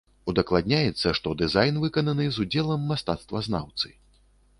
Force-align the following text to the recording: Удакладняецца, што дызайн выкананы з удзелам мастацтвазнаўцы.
Удакладняецца, 0.31 1.11
што 1.19 1.33
дызайн 1.41 1.77
выкананы 1.83 2.25
з 2.37 2.45
удзелам 2.47 2.81
мастацтвазнаўцы. 2.93 3.93